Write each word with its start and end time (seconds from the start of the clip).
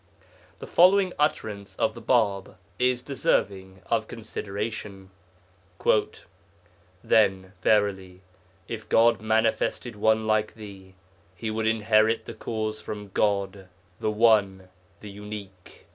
The 0.57 0.65
following 0.65 1.13
utterance 1.19 1.75
of 1.75 1.93
the 1.93 2.01
Bāb 2.01 2.55
is 2.79 3.03
deserving 3.03 3.83
of 3.85 4.07
consideration: 4.07 5.11
'Then, 7.03 7.53
verily, 7.61 8.21
if 8.67 8.89
God 8.89 9.21
manifested 9.21 9.95
one 9.95 10.25
like 10.25 10.55
thee, 10.55 10.95
he 11.35 11.51
would 11.51 11.67
inherit 11.67 12.25
the 12.25 12.33
cause 12.33 12.81
from 12.81 13.09
God, 13.13 13.69
the 13.99 14.09
One, 14.09 14.69
the 15.01 15.11
Unique. 15.11 15.85